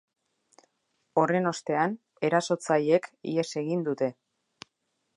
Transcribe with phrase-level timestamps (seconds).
[1.23, 1.95] Horren ostean,
[2.31, 4.13] erasotzaileek ihes egin dute.